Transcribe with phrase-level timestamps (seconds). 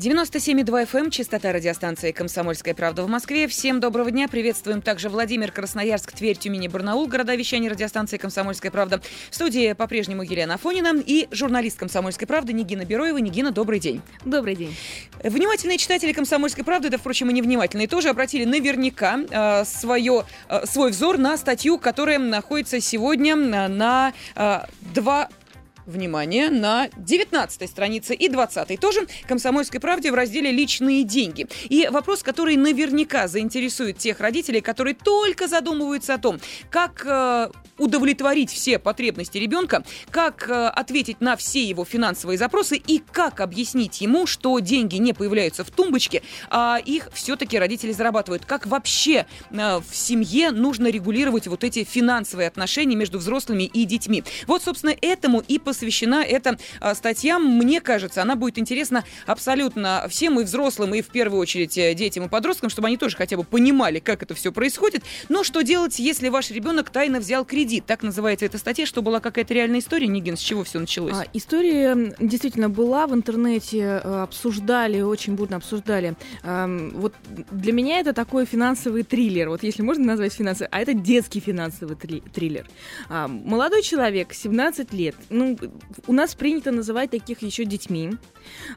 [0.00, 3.46] 97,2 FM, эм, частота радиостанции «Комсомольская правда» в Москве.
[3.46, 4.28] Всем доброго дня.
[4.28, 9.02] Приветствуем также Владимир, Красноярск, Тверь, Тюмень и Барнаул, города вещания радиостанции «Комсомольская правда».
[9.28, 13.18] В студии по-прежнему Елена Афонина и журналист «Комсомольской правды» Нигина Бероева.
[13.18, 14.00] Нигина, добрый день.
[14.24, 14.74] Добрый день.
[15.22, 20.92] Внимательные читатели «Комсомольской правды», да, впрочем, и невнимательные, тоже обратили наверняка э, свое, э, свой
[20.92, 24.60] взор на статью, которая находится сегодня на э,
[24.94, 25.28] два
[25.90, 31.46] внимание, на 19 странице и 20 тоже «Комсомольской правде» в разделе «Личные деньги».
[31.68, 36.40] И вопрос, который наверняка заинтересует тех родителей, которые только задумываются о том,
[36.70, 37.50] как э,
[37.80, 44.00] удовлетворить все потребности ребенка, как э, ответить на все его финансовые запросы и как объяснить
[44.00, 48.44] ему, что деньги не появляются в тумбочке, а их все-таки родители зарабатывают.
[48.44, 54.22] Как вообще э, в семье нужно регулировать вот эти финансовые отношения между взрослыми и детьми.
[54.46, 57.38] Вот, собственно, этому и посвящена эта э, статья.
[57.38, 62.28] Мне кажется, она будет интересна абсолютно всем и взрослым, и в первую очередь детям и
[62.28, 65.02] подросткам, чтобы они тоже хотя бы понимали, как это все происходит.
[65.30, 67.86] Но что делать, если ваш ребенок тайно взял кредит?
[67.86, 71.14] Так называется эта статья, что была какая-то реальная история, Нигин, с чего все началось?
[71.14, 76.14] А, история действительно была в интернете, э, обсуждали, очень бурно обсуждали.
[76.42, 77.14] Вот
[77.50, 81.96] для меня это такой финансовый триллер, вот если можно назвать финансовый, а это детский финансовый
[81.96, 82.66] триллер.
[83.08, 85.56] А, молодой человек, 17 лет, ну,
[86.06, 88.12] у нас принято называть таких еще детьми.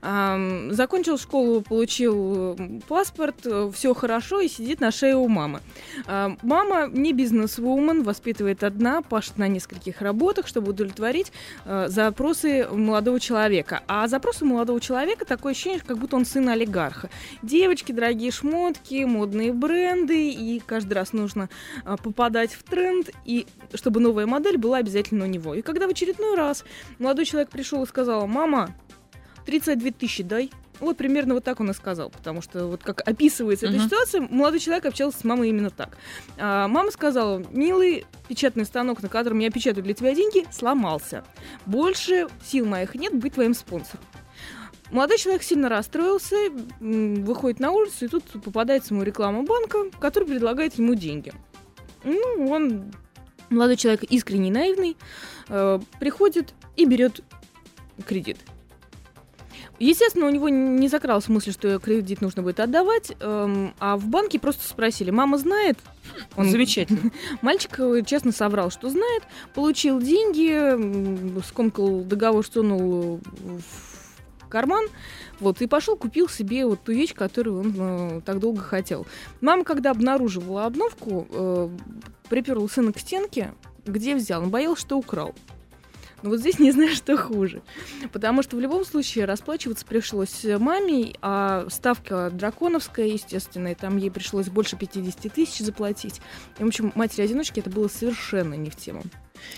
[0.02, 5.62] Закончил школу, получил паспорт, э, все хорошо и сидит на шее у мамы.
[6.06, 11.32] Мама не бизнес-вумен, воспитывает одна пашет на нескольких работах, чтобы удовлетворить
[11.66, 13.84] э, запросы молодого человека.
[13.88, 17.10] А запросы молодого человека такое ощущение, как будто он сын олигарха.
[17.42, 21.50] Девочки, дорогие шмотки, модные бренды, и каждый раз нужно
[21.86, 25.56] э, попадать в тренд, и чтобы новая модель была обязательно у него.
[25.56, 26.64] И когда в очередной раз
[27.00, 28.76] молодой человек пришел и сказал, мама,
[29.46, 33.68] 32 тысячи дай, вот примерно вот так он и сказал, потому что вот как описывается
[33.68, 33.76] uh-huh.
[33.76, 35.98] эта ситуация, молодой человек общался с мамой именно так.
[36.38, 41.24] А, мама сказала, милый печатный станок, на котором я печатаю для тебя деньги, сломался.
[41.66, 44.04] Больше сил моих нет быть твоим спонсором.
[44.92, 46.36] Молодой человек сильно расстроился,
[46.80, 51.34] выходит на улицу, и тут попадается ему реклама банка, который предлагает ему деньги.
[52.04, 52.94] Ну, он,
[53.50, 54.98] молодой человек искренне наивный,
[55.50, 57.22] э, приходит и берет
[58.06, 58.38] кредит.
[59.80, 64.40] Естественно, у него не закралась мысль, что кредит нужно будет отдавать, эм, а в банке
[64.40, 65.78] просто спросили, мама знает?
[66.38, 67.12] Он замечательно.
[67.42, 69.24] Мальчик э, честно соврал, что знает,
[69.56, 74.86] получил деньги, скомкал договор, сунул в карман,
[75.40, 79.08] вот, и пошел, купил себе вот ту вещь, которую он э, так долго хотел.
[79.42, 81.70] Мама, когда обнаруживала обновку, э,
[82.30, 83.54] приперла сына к стенке,
[83.86, 85.34] где взял, он боялся, что украл.
[86.24, 87.62] Но вот здесь не знаю, что хуже.
[88.12, 94.10] Потому что в любом случае расплачиваться пришлось маме, а ставка драконовская, естественно, и там ей
[94.10, 96.22] пришлось больше 50 тысяч заплатить.
[96.58, 99.04] И, в общем, матери-одиночки это было совершенно не в тему.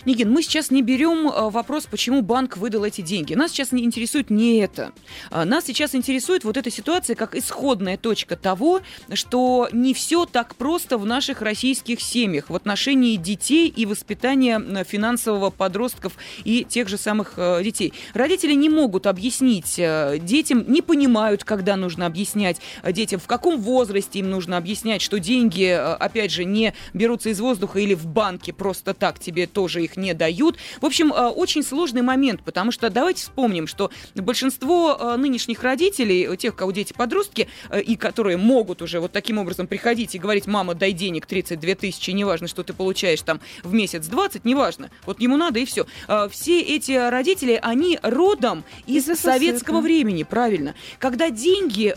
[0.05, 3.33] Нигин, мы сейчас не берем э, вопрос, почему банк выдал эти деньги.
[3.33, 4.91] Нас сейчас не интересует не это.
[5.31, 8.81] А, нас сейчас интересует вот эта ситуация как исходная точка того,
[9.13, 15.49] что не все так просто в наших российских семьях в отношении детей и воспитания финансового
[15.49, 16.13] подростков
[16.43, 17.93] и тех же самых э, детей.
[18.13, 24.19] Родители не могут объяснить э, детям, не понимают, когда нужно объяснять детям, в каком возрасте
[24.19, 28.93] им нужно объяснять, что деньги, опять же, не берутся из воздуха или в банке просто
[28.93, 30.57] так тебе тоже тоже их не дают.
[30.79, 36.37] В общем, э, очень сложный момент, потому что давайте вспомним, что большинство э, нынешних родителей,
[36.37, 40.19] тех, у кого дети подростки, э, и которые могут уже вот таким образом приходить и
[40.19, 44.89] говорить, мама, дай денег 32 тысячи, неважно, что ты получаешь там в месяц 20, неважно,
[45.05, 45.85] вот ему надо и все.
[46.29, 51.93] Все эти родители, они родом из, из советского времени, правильно, когда деньги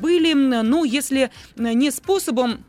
[0.00, 2.64] были, ну, если не способом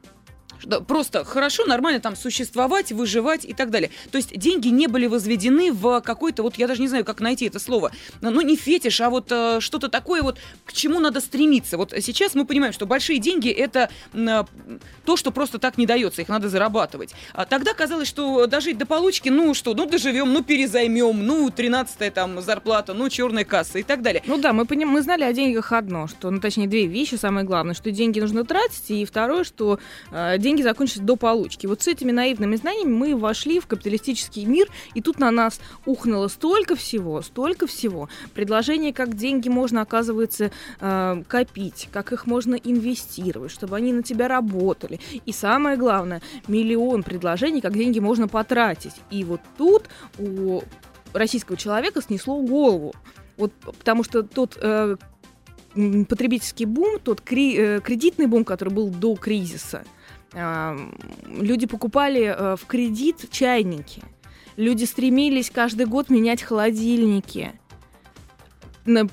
[0.87, 3.91] просто хорошо, нормально там существовать, выживать и так далее.
[4.11, 7.45] То есть деньги не были возведены в какой-то, вот я даже не знаю, как найти
[7.45, 7.91] это слово,
[8.21, 11.77] ну не фетиш, а вот э, что-то такое вот, к чему надо стремиться.
[11.77, 14.43] Вот сейчас мы понимаем, что большие деньги это э,
[15.05, 17.13] то, что просто так не дается, их надо зарабатывать.
[17.33, 22.13] А тогда казалось, что дожить до получки, ну что, ну доживем, ну перезаймем, ну 13
[22.13, 24.23] там зарплата, ну черная касса и так далее.
[24.25, 27.45] Ну да, мы, поним, мы знали о деньгах одно, что, ну точнее две вещи, самое
[27.45, 29.79] главное, что деньги нужно тратить, и второе, что
[30.11, 31.67] э, деньги деньги закончатся до получки.
[31.67, 36.27] Вот с этими наивными знаниями мы вошли в капиталистический мир, и тут на нас ухнуло
[36.27, 38.09] столько всего, столько всего.
[38.33, 40.49] Предложение, как деньги можно, оказывается,
[40.79, 44.99] э, копить, как их можно инвестировать, чтобы они на тебя работали.
[45.23, 48.95] И самое главное, миллион предложений, как деньги можно потратить.
[49.11, 49.83] И вот тут
[50.17, 50.61] у
[51.13, 52.95] российского человека снесло голову.
[53.37, 54.95] Вот потому что тот э,
[56.09, 59.83] потребительский бум, тот кри, э, кредитный бум, который был до кризиса,
[60.33, 64.03] люди покупали э, в кредит чайники.
[64.57, 67.53] Люди стремились каждый год менять холодильники,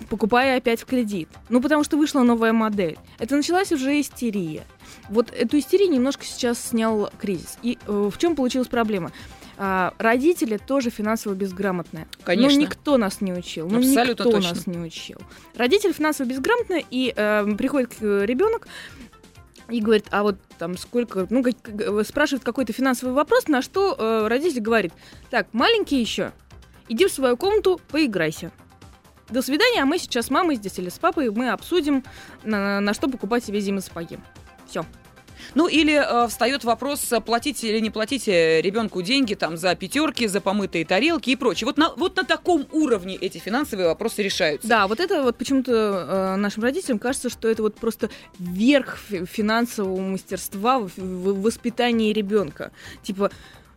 [0.09, 1.29] покупая опять в кредит.
[1.49, 2.99] Ну, потому что вышла новая модель.
[3.19, 4.65] Это началась уже истерия.
[5.09, 7.59] Вот эту истерию немножко сейчас снял кризис.
[7.63, 9.13] И э, в чем получилась проблема?
[9.59, 12.07] А, родители тоже финансово безграмотные.
[12.25, 12.55] Конечно.
[12.55, 13.69] Но никто нас не учил.
[13.69, 14.51] Ну, Абсолютно никто точно.
[14.51, 15.19] нас не учил.
[15.55, 18.69] Родители финансово безграмотные, и э, приходит ребенок
[19.69, 24.29] и говорит, а вот там сколько, ну, как, спрашивает какой-то финансовый вопрос, на что э,
[24.29, 24.93] родитель говорит,
[25.31, 26.33] так, маленький еще,
[26.89, 28.53] иди в свою комнату, поиграйся.
[29.29, 32.05] До свидания, а мы сейчас с мамой здесь или с папой, мы обсудим,
[32.45, 34.19] на, на что покупать себе зимы сапоги.
[34.69, 34.85] Все.
[35.55, 39.75] Ну или э, встает вопрос, э, платить или не платить э, ребенку деньги там за
[39.75, 41.67] пятерки, за помытые тарелки и прочее.
[41.67, 44.69] Вот на, вот на таком уровне эти финансовые вопросы решаются.
[44.69, 50.01] Да, вот это вот почему-то э, нашим родителям кажется, что это вот просто верх финансового
[50.01, 52.73] мастерства в, в воспитании ребенка.
[53.03, 53.31] Типа,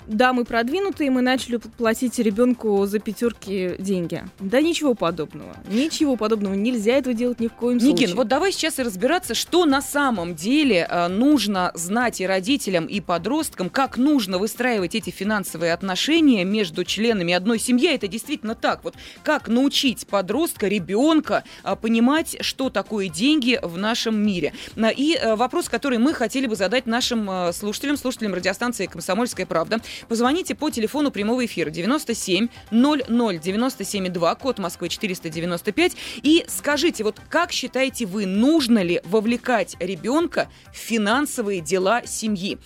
[0.10, 4.24] да, мы продвинутые, мы начали платить ребенку за пятерки деньги.
[4.40, 5.56] Да ничего подобного.
[5.70, 6.56] Ничего подобного.
[6.56, 8.16] Нельзя этого делать ни в коем Никин, случае.
[8.16, 13.02] вот давай сейчас и разбираться, что на самом деле э, нужно знать и родителям, и
[13.02, 17.94] подросткам, как нужно выстраивать эти финансовые отношения между членами одной семьи.
[17.94, 18.84] Это действительно так.
[18.84, 24.54] Вот как научить подростка, ребенка э, понимать, что такое деньги в нашем мире.
[24.76, 29.80] Э, и вопрос, который мы хотели бы задать нашим слушателям, слушателям радиостанции «Комсомольская правда».
[30.08, 37.20] Позвоните по телефону прямого эфира 97 00 97 2, код Москвы 495, и скажите, вот
[37.30, 42.58] как считаете вы, нужно ли вовлекать ребенка в финансовые дела семьи?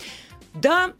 [0.54, 0.94] Да,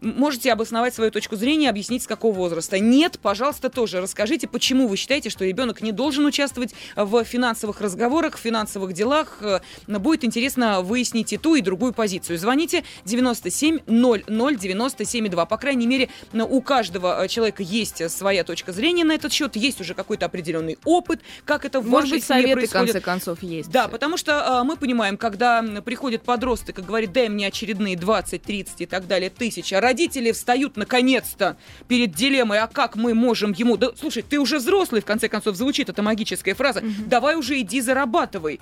[0.00, 2.78] можете обосновать свою точку зрения, объяснить, с какого возраста.
[2.78, 8.36] Нет, пожалуйста, тоже расскажите, почему вы считаете, что ребенок не должен участвовать в финансовых разговорах,
[8.36, 9.38] в финансовых делах.
[9.40, 12.38] Э, Будет интересно выяснить и ту, и другую позицию.
[12.38, 15.46] Звоните 97 00 97 2.
[15.46, 19.80] По крайней мере, у каждого э, человека есть своя точка зрения на этот счет, есть
[19.80, 22.92] уже какой-то определенный опыт, как это в Может быть, советы, в происходит.
[22.92, 23.70] конце концов, есть.
[23.70, 28.42] Да, потому что э, мы понимаем, когда приходит подросток и говорит, дай мне очередные 20,
[28.42, 33.52] 30 и так далее тысяч, а родители встают наконец-то перед дилеммой, а как мы можем
[33.52, 33.76] ему...
[33.76, 37.80] Да, слушай, ты уже взрослый, в конце концов, звучит эта магическая фраза, давай уже иди
[37.80, 38.60] зарабатывай.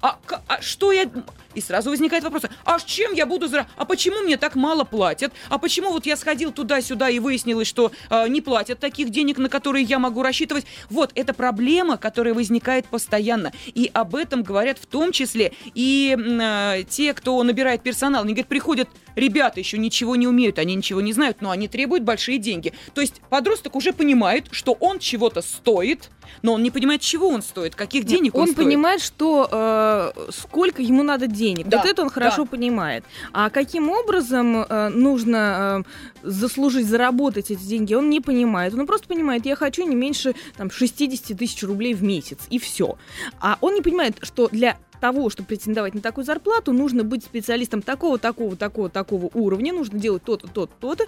[0.00, 1.10] А, а что я...
[1.54, 3.46] И сразу возникает вопрос, а с чем я буду...
[3.48, 5.32] зара- А почему мне так мало платят?
[5.48, 9.48] А почему вот я сходил туда-сюда и выяснилось, что э, не платят таких денег, на
[9.48, 10.66] которые я могу рассчитывать?
[10.88, 13.52] Вот, это проблема, которая возникает постоянно.
[13.66, 18.22] И об этом говорят в том числе и э, те, кто набирает персонал.
[18.22, 22.04] Они говорят, приходят ребята, еще ничего не умеют, они ничего не знают, но они требуют
[22.04, 22.72] большие деньги.
[22.94, 26.10] То есть подросток уже понимает, что он чего-то стоит,
[26.42, 28.64] но он не понимает, чего он стоит, каких денег он, он стоит.
[28.64, 29.87] понимает, что э,
[30.30, 31.68] сколько ему надо денег.
[31.68, 32.50] Да, вот это он хорошо да.
[32.50, 33.04] понимает.
[33.32, 35.84] А каким образом э, нужно
[36.17, 38.74] э, заслужить, заработать эти деньги, он не понимает.
[38.74, 42.96] Он просто понимает, я хочу не меньше там, 60 тысяч рублей в месяц, и все.
[43.40, 47.82] А он не понимает, что для того, чтобы претендовать на такую зарплату, нужно быть специалистом
[47.82, 51.04] такого, такого, такого, такого уровня, нужно делать то-то, то-то, то-то.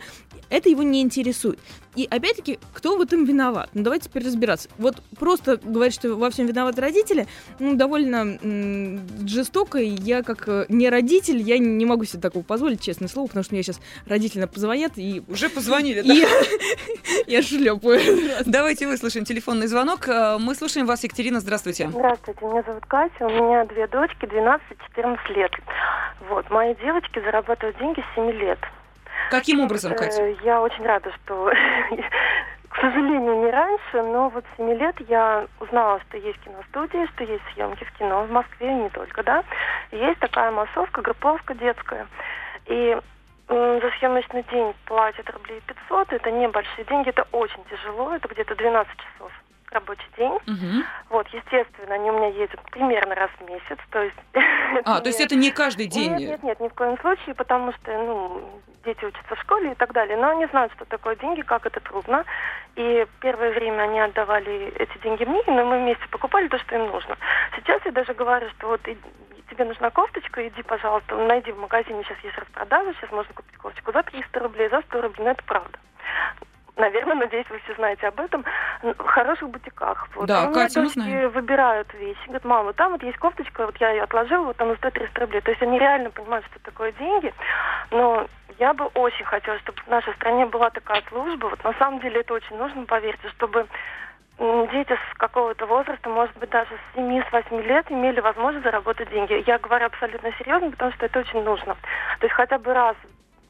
[0.49, 1.59] Это его не интересует.
[1.97, 3.71] И опять-таки, кто в этом виноват?
[3.75, 4.69] Ну, давайте теперь разбираться.
[4.79, 7.27] Вот просто говорить, что во всем виноваты родители,
[7.59, 8.39] ну, довольно
[9.27, 9.79] жестоко.
[9.79, 13.43] И я, как э, не родитель, я не могу себе такого позволить, честное слово, потому
[13.43, 16.13] что мне сейчас родители позвонят, и Уже позвонили, да?
[17.27, 18.01] я, шлепаю.
[18.47, 20.07] Давайте выслушаем телефонный звонок.
[20.09, 21.41] Э, Мы слушаем вас, Екатерина.
[21.41, 21.89] Здравствуйте.
[21.89, 25.53] Здравствуйте, меня зовут Катя, у меня две дочки, 12 и 14 лет.
[26.29, 28.59] Вот, мои девочки зарабатывают деньги с 7 лет.
[29.31, 30.23] Каким образом, Э, Катя?
[30.45, 31.51] Я очень рада, что,
[32.69, 37.25] к сожалению, не раньше, но вот с 7 лет я узнала, что есть киностудии, что
[37.25, 39.45] есть съемки в кино в Москве, не только, да.
[39.93, 42.07] Есть такая массовка, групповка детская.
[42.67, 42.97] И
[43.51, 48.93] за съемочный день платят рублей 500, это небольшие деньги, это очень тяжело, это где-то 12
[48.97, 49.33] часов
[49.71, 50.39] рабочий день.
[50.47, 50.85] Мгм.
[51.09, 54.17] Вот, естественно, они у меня ездят примерно раз в месяц, то есть...
[54.85, 56.13] А, то есть это не каждый день?
[56.13, 59.75] Нет, нет, нет, ни в коем случае, потому что, ну, дети учатся в школе и
[59.75, 62.25] так далее, но они знают, что такое деньги, как это трудно,
[62.77, 66.87] и первое время они отдавали эти деньги мне, но мы вместе покупали то, что им
[66.87, 67.17] нужно.
[67.57, 72.19] Сейчас я даже говорю, что вот тебе нужна кофточка, иди, пожалуйста, найди в магазине, сейчас
[72.23, 75.79] есть распродажа, сейчас можно купить кофточку за 300 рублей, за 100 рублей, но это правда
[76.81, 78.45] наверное, надеюсь, вы все знаете об этом,
[78.83, 80.09] в хороших бутиках.
[80.15, 80.27] Вот.
[80.27, 81.31] Да, У Катя, мы знаем.
[81.31, 84.95] выбирают вещи, говорят, мама, там вот есть кофточка, вот я ее отложила, вот она стоит
[84.95, 85.41] 300 рублей.
[85.43, 87.33] То есть они реально понимают, что такое деньги,
[87.91, 88.27] но
[88.59, 91.47] я бы очень хотела, чтобы в нашей стране была такая служба.
[91.47, 93.67] Вот на самом деле это очень нужно, поверьте, чтобы
[94.73, 99.45] дети с какого-то возраста, может быть, даже с 7-8 лет имели возможность заработать деньги.
[99.47, 101.77] Я говорю абсолютно серьезно, потому что это очень нужно.
[102.21, 102.97] То есть хотя бы раз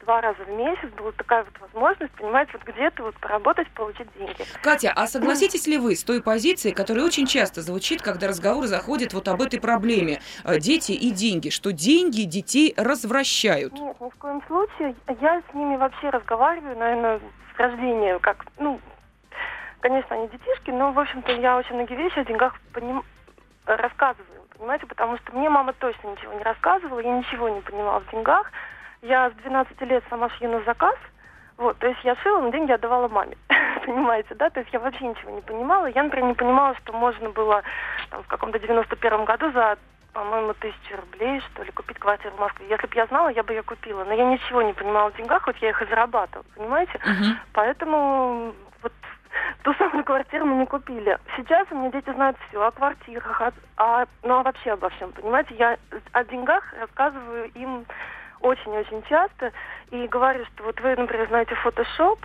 [0.01, 4.45] два раза в месяц была такая вот возможность, понимаете, вот где-то вот поработать, получить деньги.
[4.61, 9.13] Катя, а согласитесь ли вы с той позицией, которая очень часто звучит, когда разговор заходит
[9.13, 13.73] вот об этой проблеме, э, дети и деньги, что деньги детей развращают?
[13.73, 14.95] Нет, ни в коем случае.
[15.21, 17.19] Я с ними вообще разговариваю, наверное,
[17.55, 18.79] с рождения, как, ну,
[19.79, 23.03] конечно, они детишки, но, в общем-то, я очень многие вещи о деньгах поним...
[23.65, 24.27] рассказываю,
[24.57, 28.51] понимаете, потому что мне мама точно ничего не рассказывала, я ничего не понимала в деньгах,
[29.01, 30.95] я с 12 лет сама шью на заказ.
[31.57, 33.37] Вот, то есть я шила, но деньги отдавала маме.
[33.85, 34.49] Понимаете, да?
[34.49, 35.85] То есть я вообще ничего не понимала.
[35.87, 37.61] Я, например, не понимала, что можно было
[38.09, 39.77] там, в каком-то 91 году за
[40.13, 42.67] по-моему, тысячу рублей, что ли, купить квартиру в Москве.
[42.69, 44.03] Если бы я знала, я бы ее купила.
[44.03, 46.91] Но я ничего не понимала в деньгах, хоть я их и зарабатывала, понимаете?
[46.91, 47.33] Uh-huh.
[47.53, 48.91] Поэтому вот
[49.63, 51.17] ту самую квартиру мы не купили.
[51.37, 55.13] Сейчас у меня дети знают все о квартирах, о, о, ну, а вообще обо всем,
[55.13, 55.55] понимаете?
[55.55, 55.77] Я
[56.11, 57.85] о деньгах рассказываю им
[58.41, 59.51] очень-очень часто.
[59.91, 62.19] И говорю, что вот вы, например, знаете Photoshop,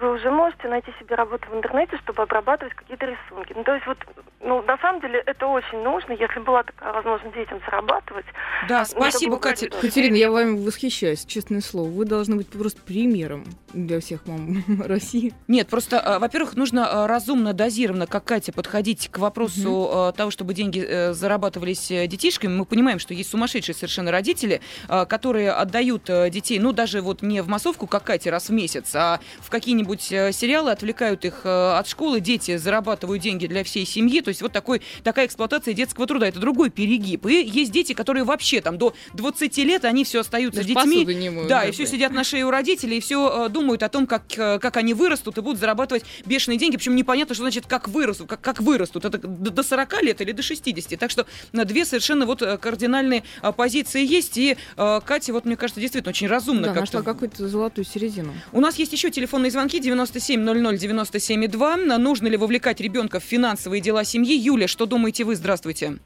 [0.00, 3.52] вы уже можете найти себе работу в интернете, чтобы обрабатывать какие-то рисунки.
[3.56, 3.98] Ну, то есть вот,
[4.40, 8.26] ну, на самом деле это очень нужно, если была такая возможность детям зарабатывать.
[8.68, 9.68] Да, спасибо, ну, Катя.
[9.68, 11.88] Катерина, я вами восхищаюсь, честное слово.
[11.88, 15.34] Вы должны быть просто примером для всех мам России.
[15.48, 20.12] Нет, просто, а, во-первых, нужно а, разумно, дозированно, как Катя, подходить к вопросу угу.
[20.12, 22.56] того, чтобы деньги э, зарабатывались э, детишками.
[22.56, 24.60] Мы понимаем, что есть сумасшедшие совершенно родители,
[25.08, 28.94] которые отдают э, детей, ну, даже вот не в массовку, как Катя, раз в месяц,
[28.94, 33.64] а в какие-нибудь какие-нибудь э, сериалы, отвлекают их э, от школы, дети зарабатывают деньги для
[33.64, 37.26] всей семьи, то есть вот такой, такая эксплуатация детского труда, это другой перегиб.
[37.26, 41.04] И есть дети, которые вообще там до 20 лет, они все остаются Даже детьми.
[41.14, 43.88] Не моют, да, и все сидят на шее у родителей, и все э, думают о
[43.88, 47.88] том, как, как они вырастут и будут зарабатывать бешеные деньги, причем непонятно, что значит, как
[47.88, 50.98] вырастут, как, как вырастут, это до 40 лет или до 60.
[50.98, 53.24] Так что две совершенно вот кардинальные
[53.56, 56.68] позиции есть, и Катя, вот мне кажется, действительно очень разумно.
[56.68, 58.34] Да, как нашла какую-то золотую середину.
[58.52, 61.96] У нас есть еще телефонные звонки звонки 9700 97,2.
[61.98, 64.36] Нужно ли вовлекать ребенка в финансовые дела семьи?
[64.36, 65.36] Юля, что думаете вы?
[65.36, 65.98] Здравствуйте.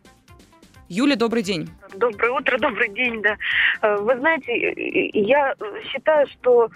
[0.94, 1.70] Юля, добрый день.
[1.94, 3.38] Доброе утро, добрый день, да.
[3.80, 4.52] Э, вы знаете,
[5.14, 5.54] я
[5.90, 6.68] считаю, что,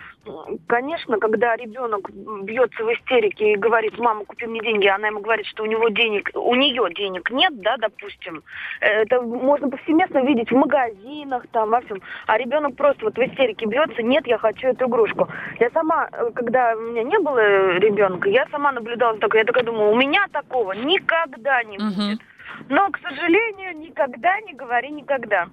[0.66, 2.10] конечно, когда ребенок
[2.44, 5.90] бьется в истерике и говорит, мама, купи мне деньги, она ему говорит, что у него
[5.90, 8.42] денег, у нее денег нет, да, допустим,
[8.80, 12.00] это можно повсеместно видеть в магазинах, там, во всем.
[12.26, 15.28] А ребенок просто вот в истерике бьется, нет, я хочу эту игрушку.
[15.60, 19.64] Я сама, э, когда у меня не было ребенка, я сама наблюдала такое, я такая
[19.64, 22.18] думаю, у меня такого никогда не будет.
[22.18, 22.35] Uh-huh.
[22.68, 25.48] Но, к сожалению, никогда не говори никогда.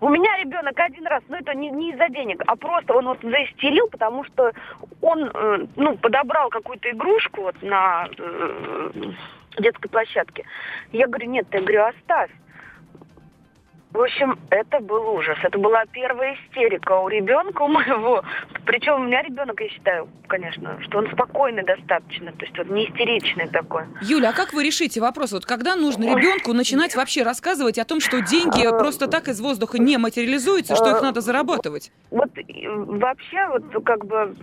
[0.00, 3.20] У меня ребенок один раз, но это не, не из-за денег, а просто он вот
[3.22, 4.50] заистерил, потому что
[5.00, 8.90] он э, ну, подобрал какую-то игрушку вот на э,
[9.58, 10.44] детской площадке.
[10.90, 12.30] Я говорю, нет, я говорю, оставь.
[13.92, 15.36] В общем, это был ужас.
[15.42, 18.22] Это была первая истерика у ребенка, у моего.
[18.64, 22.88] Причем у меня ребенок, я считаю, конечно, что он спокойный достаточно, то есть он не
[22.88, 23.84] истеричный такой.
[24.00, 25.32] Юля, а как вы решите вопрос?
[25.32, 29.40] Вот когда нужно ребенку начинать вообще рассказывать о том, что деньги а, просто так из
[29.40, 31.92] воздуха не материализуются, что их а, надо зарабатывать?
[32.10, 34.34] Вот вообще, вот как бы,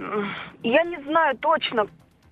[0.61, 1.87] я не знаю точно,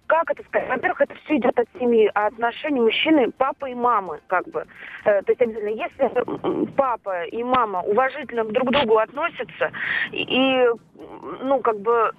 [0.07, 0.69] как это сказать?
[0.69, 4.65] Во-первых, это все идет от семьи, от отношений мужчины, папы и мамы, как бы.
[5.05, 9.71] Э, то есть обязательно, если папа и мама уважительно друг к другу относятся
[10.11, 10.65] и,
[11.41, 12.11] ну, как бы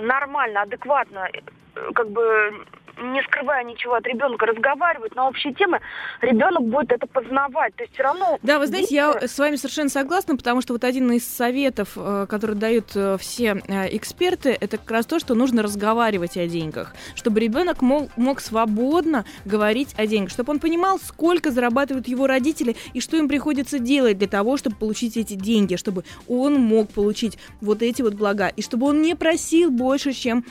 [0.00, 2.66] нормально, адекватно, э, как бы
[3.00, 5.80] не скрывая ничего от ребенка, разговаривать на общие темы,
[6.20, 7.74] ребенок будет это познавать.
[7.76, 8.38] То есть все равно...
[8.42, 12.26] Да, вы знаете, я с вами совершенно согласна, потому что вот один из советов, э,
[12.28, 16.94] который дают э, все э, эксперты, это как раз то, что нужно разговаривать о деньгах,
[17.14, 22.76] чтобы ребенок мог, мог свободно говорить о деньгах, чтобы он понимал, сколько зарабатывают его родители
[22.92, 27.38] и что им приходится делать для того, чтобы получить эти деньги, чтобы он мог получить
[27.60, 30.44] вот эти вот блага, и чтобы он не просил больше, чем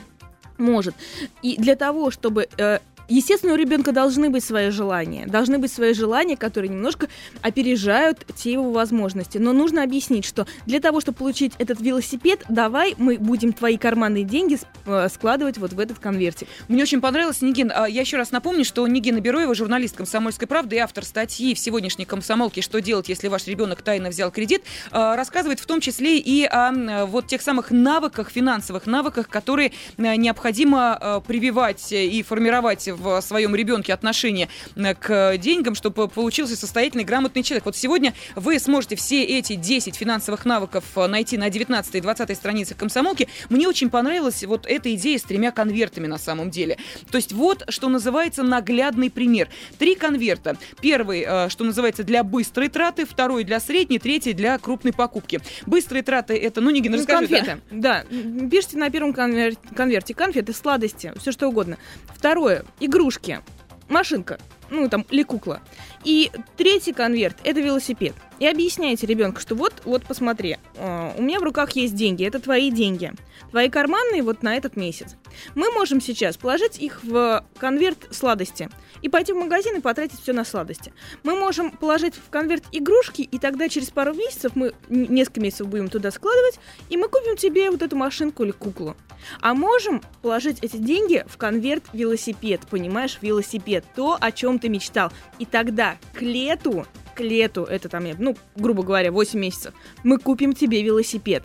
[0.58, 0.94] может.
[1.42, 5.26] И для того, чтобы э, Естественно, у ребенка должны быть свои желания.
[5.26, 7.08] Должны быть свои желания, которые немножко
[7.40, 9.38] опережают те его возможности.
[9.38, 14.24] Но нужно объяснить, что для того, чтобы получить этот велосипед, давай мы будем твои карманные
[14.24, 16.48] деньги э, складывать вот в этот конвертик.
[16.68, 17.72] Мне очень понравилось, Нигин.
[17.74, 21.58] А, я еще раз напомню, что Нигина Бероева, журналист «Комсомольской правды» и автор статьи в
[21.58, 22.60] сегодняшней «Комсомолке.
[22.60, 27.06] Что делать, если ваш ребенок тайно взял кредит», а, рассказывает в том числе и о
[27.06, 34.48] вот тех самых навыках, финансовых навыках, которые необходимо прививать и формировать в своем ребенке отношение
[34.74, 37.64] к деньгам, чтобы получился состоятельный, грамотный человек.
[37.64, 42.76] Вот сегодня вы сможете все эти 10 финансовых навыков найти на 19 и 20 страницах
[42.76, 43.28] комсомолки.
[43.48, 46.78] Мне очень понравилась вот эта идея с тремя конвертами на самом деле.
[47.10, 49.48] То есть вот, что называется, наглядный пример.
[49.78, 50.56] Три конверта.
[50.80, 55.40] Первый, э, что называется, для быстрой траты, второй для средней, третий для крупной покупки.
[55.66, 57.28] Быстрые траты это, ну, Нигин, ну, расскажи.
[57.28, 58.04] Конфеты, да.
[58.10, 58.48] да.
[58.48, 61.78] Пишите на первом конверте конфеты, сладости, все что угодно.
[62.14, 63.42] Второе, игрушки,
[63.88, 64.38] машинка,
[64.70, 65.60] ну там, или кукла.
[66.04, 68.14] И третий конверт– это велосипед.
[68.38, 72.38] И объясняете ребенку, что вот, вот посмотри, э, у меня в руках есть деньги, это
[72.38, 73.12] твои деньги.
[73.50, 75.16] Твои карманные вот на этот месяц.
[75.54, 78.68] Мы можем сейчас положить их в конверт сладости
[79.02, 80.92] и пойти в магазин и потратить все на сладости.
[81.24, 85.88] Мы можем положить в конверт игрушки, и тогда через пару месяцев мы несколько месяцев будем
[85.88, 86.60] туда складывать,
[86.90, 88.96] и мы купим тебе вот эту машинку или куклу.
[89.40, 95.12] А можем положить эти деньги в конверт велосипед, понимаешь, велосипед, то, о чем ты мечтал.
[95.38, 99.74] И тогда к лету, к лету, это там, ну, грубо говоря, 8 месяцев,
[100.04, 101.42] мы купим тебе велосипед.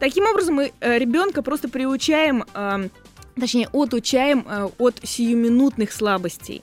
[0.00, 2.88] Таким образом, мы э, ребенка просто приучаем, э,
[3.38, 6.62] точнее, отучаем э, от сиюминутных слабостей.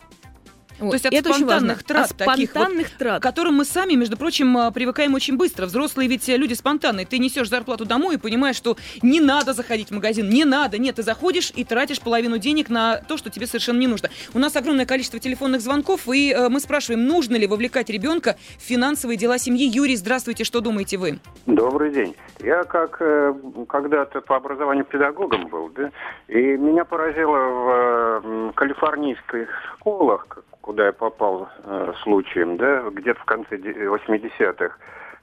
[0.81, 0.89] Вот.
[0.89, 4.17] То есть от это спонтанных трат, от спонтанных вот, трат, к которым мы сами, между
[4.17, 5.67] прочим, а, привыкаем очень быстро.
[5.67, 7.05] Взрослые ведь э, люди спонтанные.
[7.05, 10.79] Ты несешь зарплату домой и понимаешь, что не надо заходить в магазин, не надо.
[10.79, 14.09] Нет, ты заходишь и тратишь половину денег на то, что тебе совершенно не нужно.
[14.33, 18.63] У нас огромное количество телефонных звонков, и э, мы спрашиваем, нужно ли вовлекать ребенка в
[18.63, 19.67] финансовые дела семьи.
[19.67, 21.19] Юрий, здравствуйте, что думаете вы?
[21.45, 22.15] Добрый день.
[22.39, 23.33] Я как э,
[23.69, 25.91] когда-то по образованию педагогом был, да,
[26.27, 29.47] и меня поразило в э, калифорнийских
[29.77, 30.27] школах,
[30.61, 34.75] куда я попал э, случаем, да, где-то в конце 80-х,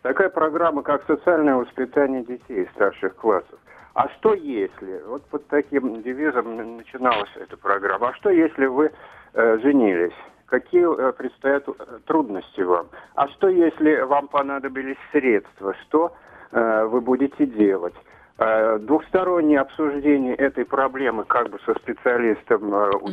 [0.02, 3.58] такая программа, как социальное воспитание детей старших классов.
[3.94, 8.92] А что если, вот под таким девизом начиналась эта программа, а что если вы
[9.34, 10.14] э, женились?
[10.46, 11.72] Какие э, предстоят э,
[12.06, 12.88] трудности вам?
[13.14, 15.74] А что если вам понадобились средства?
[15.82, 16.12] Что
[16.52, 17.94] э, вы будете делать?
[18.38, 23.12] Э, двухстороннее обсуждение этой проблемы как бы со специалистом, э, угу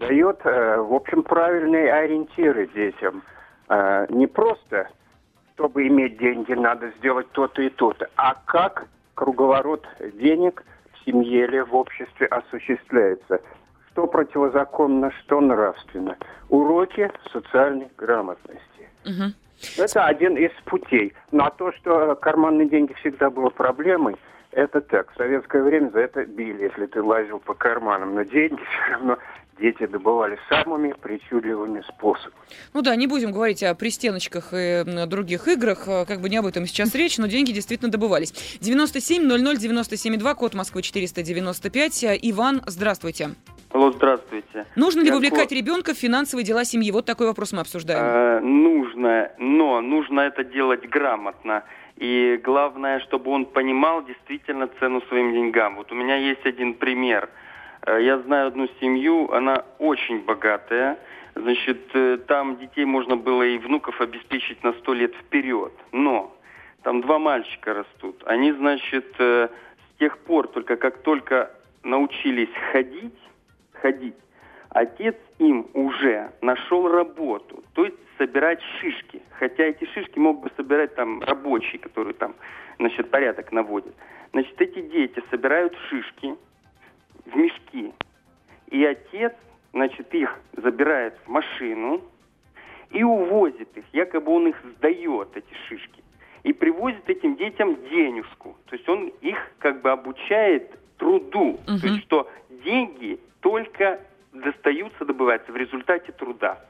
[0.00, 3.22] дает, э, в общем, правильные ориентиры детям.
[3.68, 4.88] Э, не просто,
[5.54, 11.60] чтобы иметь деньги, надо сделать то-то и то-то, а как круговорот денег в семье или
[11.60, 13.40] в обществе осуществляется.
[13.92, 16.16] Что противозаконно, что нравственно.
[16.48, 18.88] Уроки социальной грамотности.
[19.04, 19.34] Угу.
[19.78, 21.12] Это один из путей.
[21.32, 24.16] Ну а то, что карманные деньги всегда было проблемой,
[24.52, 25.12] это так.
[25.12, 28.14] В советское время за это били, если ты лазил по карманам.
[28.14, 29.18] Но деньги все равно
[29.60, 32.34] дети добывали самыми причудливыми способами.
[32.74, 36.46] Ну да, не будем говорить о пристеночках и других играх, э, как бы не об
[36.46, 38.32] этом сейчас речь, но деньги действительно добывались.
[38.60, 42.04] 97 00 97 2, код Москвы 495.
[42.22, 43.30] Иван, здравствуйте.
[43.72, 44.66] Алло, здравствуйте.
[44.74, 46.90] Нужно ли вовлекать ребенка в финансовые дела семьи?
[46.90, 48.02] Вот такой вопрос мы обсуждаем.
[48.02, 51.62] Э, нужно, но нужно это делать грамотно.
[51.96, 55.76] И главное, чтобы он понимал действительно цену своим деньгам.
[55.76, 57.48] Вот у меня есть один пример– Э,
[57.86, 60.98] я знаю одну семью, она очень богатая.
[61.34, 65.72] Значит, э, там детей можно было и внуков обеспечить на сто лет вперед.
[65.92, 66.36] Но
[66.82, 68.22] там два мальчика растут.
[68.26, 71.50] Они, значит, э, с тех пор, только как только
[71.82, 73.18] научились ходить,
[73.72, 74.16] ходить,
[74.70, 79.22] отец им уже нашел работу, то есть собирать шишки.
[79.38, 82.34] Хотя эти шишки мог бы собирать там рабочие, которые там,
[82.78, 83.94] значит, порядок наводят.
[84.32, 86.36] Значит, эти дети собирают шишки,
[87.32, 87.92] в мешки.
[88.68, 89.32] И отец,
[89.72, 92.02] значит, их забирает в машину
[92.90, 93.84] и увозит их.
[93.92, 96.02] Якобы он их сдает, эти шишки.
[96.42, 98.56] И привозит этим детям денежку.
[98.66, 101.58] То есть он их как бы обучает труду.
[101.66, 101.78] Угу.
[101.80, 102.30] То есть что
[102.64, 104.00] деньги только
[104.32, 106.60] достаются, добываются в результате труда.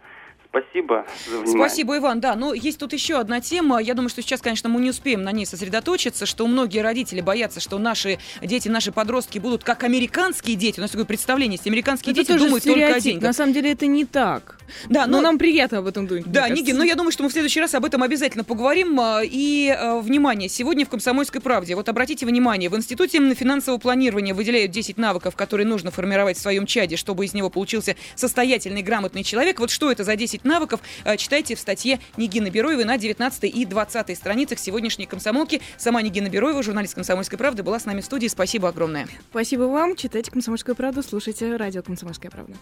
[0.51, 1.69] Спасибо за внимание.
[1.69, 2.21] Спасибо, Иван.
[2.21, 3.81] Да, но есть тут еще одна тема.
[3.81, 7.61] Я думаю, что сейчас, конечно, мы не успеем на ней сосредоточиться, что многие родители боятся,
[7.61, 10.81] что наши дети, наши подростки будут как американские дети.
[10.81, 11.67] У нас такое представление есть.
[11.67, 13.23] Американские это дети думают только о деньгах.
[13.23, 14.60] На самом деле это не так.
[14.89, 16.25] Да, Но но нам приятно об этом думать.
[16.27, 16.49] Да.
[16.49, 18.99] Нигин, но я думаю, что мы в следующий раз об этом обязательно поговорим.
[19.01, 24.35] А, И, э, внимание, сегодня в «Комсомольской правде», вот обратите внимание, в Институте финансового планирования
[24.35, 29.23] выделяют 10 навыков, которые нужно формировать в своем чаде, чтобы из него получился состоятельный, грамотный
[29.23, 29.61] человек.
[29.61, 33.65] Вот что это за 10 навыков, э, читайте в статье Нигины Бероевой на 19 и
[33.65, 35.61] 20 страницах сегодняшней «Комсомолки».
[35.77, 38.29] Сама Нигина Бероева, журналист «Комсомольской правды», была с нами в студии.
[38.29, 39.09] Спасибо огромное.
[39.31, 39.97] Спасибо вам.
[39.97, 42.55] Читайте «Комсомольскую правду», слушайте радио «Комсомольская правда».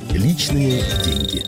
[0.00, 1.44] Личные деньги.